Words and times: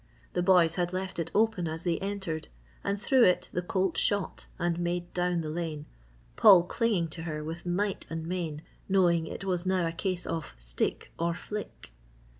The 0.33 0.41
boys 0.41 0.77
had 0.77 0.93
left 0.93 1.19
it 1.19 1.29
open 1.35 1.67
as 1.67 1.83
they 1.83 1.99
entered 1.99 2.47
and 2.83 2.99
through 2.99 3.23
it 3.23 3.49
the 3.53 3.61
colt 3.61 3.97
shot 3.99 4.47
and 4.57 4.79
made 4.79 5.13
down 5.13 5.41
the 5.41 5.49
lane, 5.51 5.85
Paul 6.35 6.63
dinging 6.63 7.07
to 7.09 7.21
her 7.21 7.43
with 7.43 7.67
might 7.67 8.07
and 8.09 8.25
main, 8.25 8.63
knowing 8.89 9.27
it 9.27 9.45
was 9.45 9.67
now 9.67 9.85
a 9.85 9.91
case 9.91 10.25
of 10.25 10.55
"stick 10.57 11.11
or 11.19 11.35
flick." 11.35 11.91